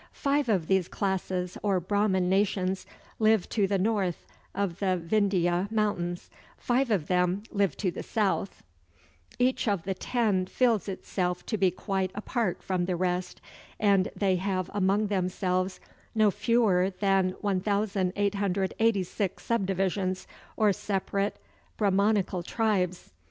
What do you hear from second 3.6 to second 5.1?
the north of the